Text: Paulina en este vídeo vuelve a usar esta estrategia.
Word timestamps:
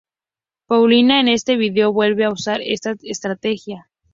Paulina 0.65 1.19
en 1.19 1.27
este 1.27 1.57
vídeo 1.57 1.93
vuelve 1.93 2.25
a 2.25 2.31
usar 2.31 2.59
esta 2.63 2.95
estrategia. 3.03 3.87